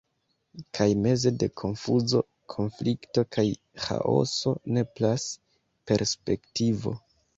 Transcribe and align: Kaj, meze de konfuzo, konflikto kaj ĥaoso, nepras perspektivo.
Kaj, 0.77 0.85
meze 1.01 1.31
de 1.43 1.49
konfuzo, 1.61 2.21
konflikto 2.55 3.25
kaj 3.37 3.45
ĥaoso, 3.85 4.55
nepras 4.79 5.27
perspektivo. 5.93 6.97